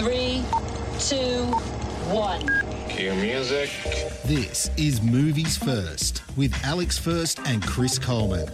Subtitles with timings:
[0.00, 1.44] Five, four, three, two,
[2.10, 2.88] one.
[2.88, 3.70] Cue music.
[4.24, 8.48] This is Movies First with Alex First and Chris Coleman.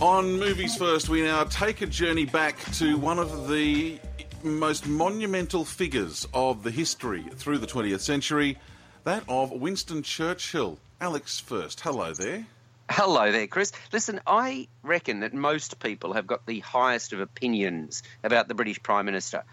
[0.00, 4.00] On Movies First, we now take a journey back to one of the
[4.42, 8.58] most monumental figures of the history through the 20th century,
[9.04, 10.78] that of Winston Churchill.
[11.00, 12.44] Alex First, hello there.
[12.90, 13.72] Hello there, Chris.
[13.92, 18.82] Listen, I reckon that most people have got the highest of opinions about the British
[18.82, 19.44] Prime Minister.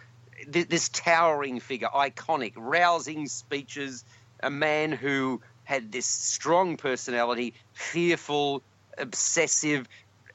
[0.48, 4.04] This towering figure, iconic, rousing speeches,
[4.42, 8.62] a man who had this strong personality, fearful,
[8.98, 9.88] obsessive,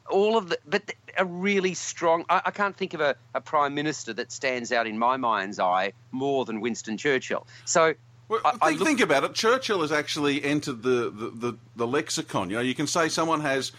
[0.08, 2.24] all of the, but a really strong.
[2.28, 5.58] I, I can't think of a, a, prime minister that stands out in my mind's
[5.58, 7.46] eye more than Winston Churchill.
[7.64, 7.94] So.
[8.28, 9.34] Well, I, think, I look, think, about it.
[9.34, 12.50] Churchill has actually entered the, the, the, the lexicon.
[12.50, 13.72] You know, you can say someone has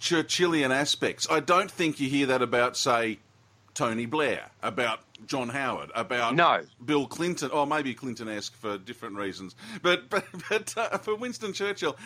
[0.00, 1.26] Churchillian aspects.
[1.30, 3.18] I don't think you hear that about, say,
[3.74, 6.62] Tony Blair, about John Howard, about no.
[6.84, 9.54] Bill Clinton, or maybe Clinton-esque for different reasons.
[9.82, 11.96] But but, but uh, for Winston Churchill,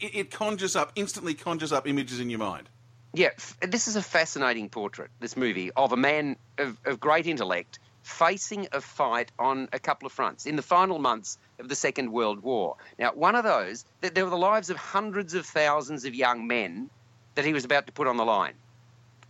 [0.00, 2.68] it, it, conjures up instantly conjures up images in your mind.
[3.12, 7.78] Yeah, this is a fascinating portrait, this movie, of a man of, of great intellect
[8.02, 12.12] facing a fight on a couple of fronts in the final months of the Second
[12.12, 12.76] World War.
[12.98, 16.90] Now, one of those, there were the lives of hundreds of thousands of young men
[17.34, 18.54] that he was about to put on the line.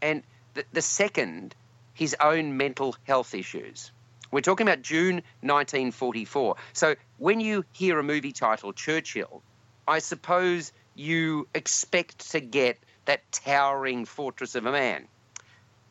[0.02, 0.22] And
[0.54, 1.54] the, the second,
[1.94, 3.92] his own mental health issues.
[4.30, 6.56] We're talking about June 1944.
[6.72, 9.42] So when you hear a movie titled Churchill,
[9.86, 15.06] I suppose you expect to get that towering fortress of a man.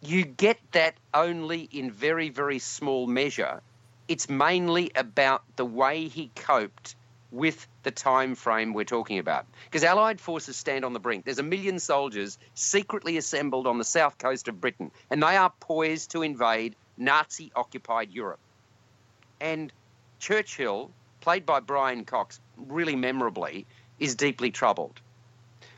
[0.01, 3.61] You get that only in very, very small measure.
[4.07, 6.95] It's mainly about the way he coped
[7.33, 9.45] with the time frame we're talking about.
[9.65, 11.25] Because Allied forces stand on the brink.
[11.25, 15.51] There's a million soldiers secretly assembled on the south coast of Britain, and they are
[15.59, 18.39] poised to invade Nazi occupied Europe.
[19.41, 19.73] And
[20.19, 20.91] Churchill,
[21.21, 23.65] played by Brian Cox really memorably,
[23.99, 25.01] is deeply troubled.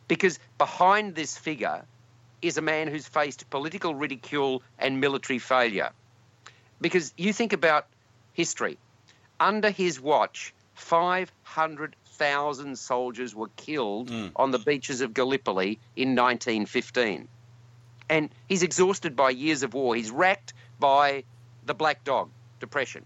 [0.07, 1.85] Because behind this figure
[2.41, 5.91] is a man who's faced political ridicule and military failure.
[6.81, 7.87] Because you think about
[8.33, 8.77] history.
[9.39, 14.31] Under his watch, 500,000 soldiers were killed mm.
[14.35, 17.27] on the beaches of Gallipoli in 1915.
[18.09, 19.95] And he's exhausted by years of war.
[19.95, 21.23] He's racked by
[21.65, 23.05] the Black Dog, depression.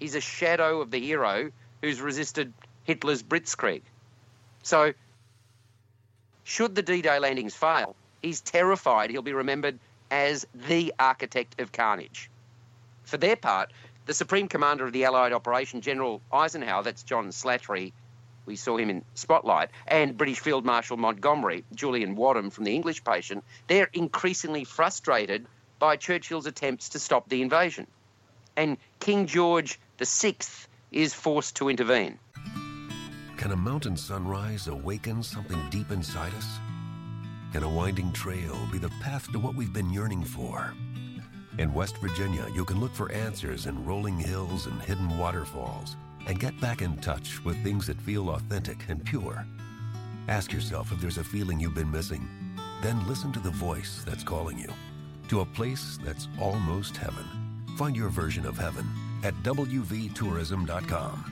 [0.00, 1.50] He's a shadow of the hero
[1.82, 2.52] who's resisted
[2.84, 3.82] Hitler's Blitzkrieg.
[4.62, 4.92] So
[6.44, 9.78] should the D Day landings fail, he's terrified he'll be remembered
[10.10, 12.30] as the architect of carnage.
[13.04, 13.72] For their part,
[14.06, 17.92] the Supreme Commander of the Allied operation, General Eisenhower, that's John Slattery,
[18.46, 23.02] we saw him in Spotlight, and British Field Marshal Montgomery, Julian Wadham from The English
[23.02, 25.46] Patient, they're increasingly frustrated
[25.78, 27.86] by Churchill's attempts to stop the invasion.
[28.56, 30.36] And King George VI
[30.92, 32.18] is forced to intervene.
[33.36, 36.58] Can a mountain sunrise awaken something deep inside us?
[37.52, 40.74] Can a winding trail be the path to what we've been yearning for?
[41.56, 45.94] In West Virginia, you can look for answers in rolling hills and hidden waterfalls
[46.26, 49.46] and get back in touch with things that feel authentic and pure.
[50.26, 52.28] Ask yourself if there's a feeling you've been missing.
[52.82, 54.72] Then listen to the voice that's calling you
[55.28, 57.24] to a place that's almost heaven.
[57.78, 58.86] Find your version of heaven
[59.22, 61.24] at WVTourism.com.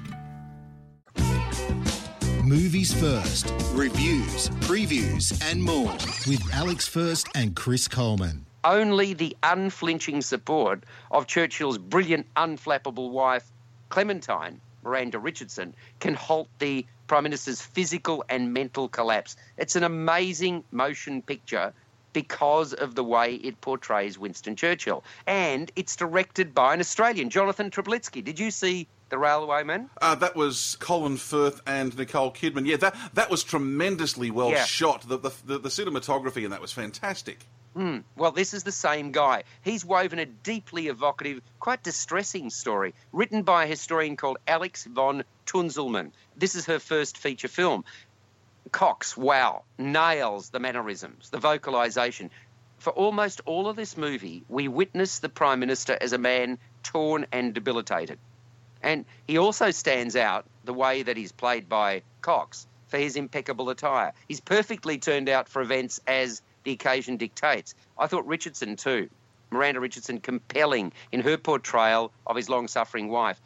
[2.45, 5.93] Movies First, reviews, previews, and more
[6.27, 8.47] with Alex First and Chris Coleman.
[8.65, 13.51] Only the unflinching support of Churchill's brilliant, unflappable wife,
[13.89, 19.37] Clementine Miranda Richardson, can halt the Prime Minister's physical and mental collapse.
[19.57, 21.73] It's an amazing motion picture
[22.13, 25.05] because of the way it portrays Winston Churchill.
[25.27, 28.23] And it's directed by an Australian, Jonathan Teplitzky.
[28.23, 29.89] Did you see the Railwayman?
[30.01, 32.67] Uh, that was Colin Firth and Nicole Kidman.
[32.67, 34.65] Yeah, that that was tremendously well yeah.
[34.65, 35.09] shot.
[35.09, 37.47] The, the, the, the, cinematography in that was fantastic.
[37.77, 38.05] Mm.
[38.17, 39.45] Well, this is the same guy.
[39.63, 45.25] He's woven a deeply evocative, quite distressing story written by a historian called Alex von
[45.47, 46.13] Tunzelmann.
[46.37, 47.85] This is her first feature film.
[48.71, 52.31] Cox, wow, nails the mannerisms, the vocalization,
[52.83, 57.27] for almost all of this movie, we witness the Prime Minister as a man torn
[57.31, 58.19] and debilitated.
[58.83, 63.71] And he also stands out the way that he's played by Cox for his impeccable
[63.71, 64.13] attire.
[64.27, 67.75] He's perfectly turned out for events as the occasion dictates.
[67.99, 69.09] I thought Richardson, too.
[69.51, 73.41] Miranda Richardson, compelling in her portrayal of his long suffering wife.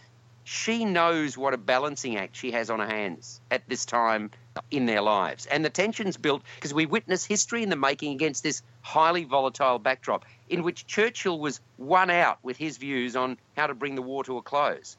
[0.45, 4.31] She knows what a balancing act she has on her hands at this time
[4.71, 5.47] in their lives.
[5.47, 9.81] And the tension's built because we witness history in the making against this highly volatile
[9.81, 14.03] backdrop in which Churchill was won out with his views on how to bring the
[14.03, 14.97] war to a close.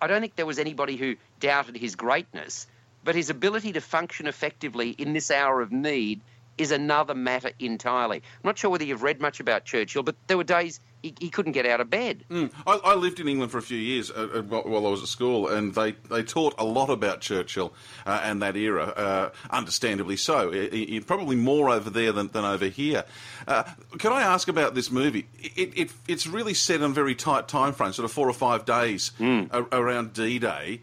[0.00, 2.66] I don't think there was anybody who doubted his greatness,
[3.02, 6.20] but his ability to function effectively in this hour of need
[6.58, 8.16] is another matter entirely.
[8.16, 11.30] I'm not sure whether you've read much about Churchill, but there were days he, he
[11.30, 12.24] couldn't get out of bed.
[12.30, 12.50] Mm.
[12.66, 15.08] I, I, lived in England for a few years uh, uh while I was at
[15.08, 17.72] school, and they, they taught a lot about Churchill
[18.06, 20.50] uh, and that era, uh, understandably so.
[20.50, 23.04] It, it, probably more over there than, than over here.
[23.46, 23.64] Uh,
[23.98, 25.28] can I ask about this movie?
[25.38, 29.12] It, it's really set on very tight time frame, sort of four or five days
[29.18, 29.48] mm.
[29.52, 30.80] a, around D Day.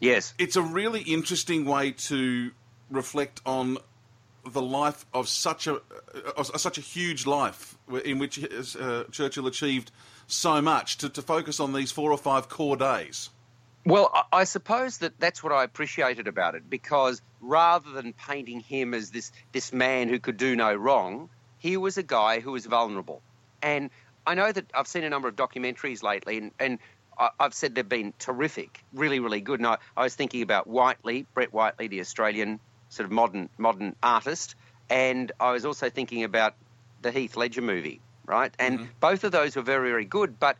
[0.00, 0.34] Yes.
[0.38, 2.50] It's a really interesting way to
[2.90, 3.78] reflect on
[4.46, 5.80] the life of such a
[6.36, 8.44] of such a huge life in which
[8.76, 9.90] uh, Churchill achieved
[10.26, 13.30] so much to, to focus on these four or five core days.
[13.86, 18.94] Well, I suppose that that's what I appreciated about it because rather than painting him
[18.94, 22.64] as this this man who could do no wrong, he was a guy who was
[22.64, 23.22] vulnerable.
[23.62, 23.90] And
[24.26, 26.78] I know that I've seen a number of documentaries lately, and, and
[27.38, 29.60] I've said they've been terrific, really, really good.
[29.60, 32.60] And I, I was thinking about Whiteley, Brett Whiteley, the Australian
[32.94, 34.54] sort of modern modern artist,
[34.88, 36.54] and I was also thinking about
[37.02, 38.54] the Heath Ledger movie, right?
[38.58, 38.88] And mm-hmm.
[39.00, 40.56] both of those were very very good, but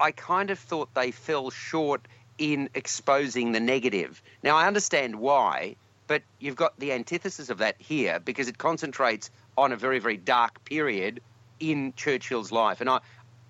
[0.00, 2.06] I kind of thought they fell short
[2.38, 4.22] in exposing the negative.
[4.42, 5.76] Now I understand why,
[6.06, 10.16] but you've got the antithesis of that here because it concentrates on a very very
[10.16, 11.20] dark period
[11.60, 13.00] in Churchill's life, and I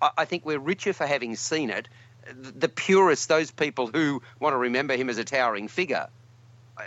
[0.01, 1.87] I think we're richer for having seen it.
[2.33, 6.09] The purists, those people who want to remember him as a towering figure,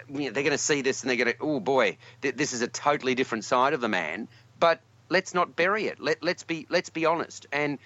[0.08, 2.68] they're going to see this and they're going to, oh boy, th- this is a
[2.68, 4.28] totally different side of the man.
[4.58, 6.00] But let's not bury it.
[6.00, 7.46] Let, let's be let's be honest.
[7.52, 7.78] And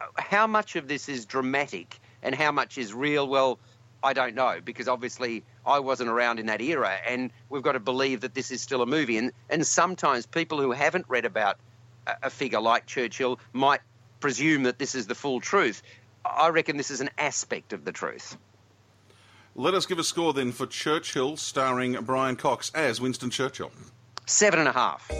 [0.00, 3.28] uh, how much of this is dramatic and how much is real?
[3.28, 3.58] Well,
[4.02, 7.80] I don't know because obviously I wasn't around in that era, and we've got to
[7.80, 9.18] believe that this is still a movie.
[9.18, 11.58] And and sometimes people who haven't read about
[12.06, 13.80] a, a figure like Churchill might
[14.20, 15.82] presume that this is the full truth.
[16.24, 18.36] I reckon this is an aspect of the truth.
[19.54, 23.72] Let us give a score then for Churchill, starring Brian Cox as Winston Churchill.
[24.26, 25.10] Seven and a half.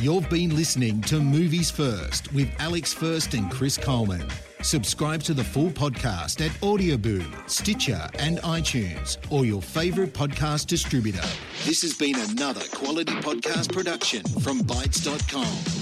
[0.00, 4.26] You've been listening to Movies First with Alex First and Chris Coleman.
[4.62, 11.26] Subscribe to the full podcast at Audioboom, Stitcher, and iTunes, or your favourite podcast distributor.
[11.64, 15.81] This has been another quality podcast production from Bytes.com.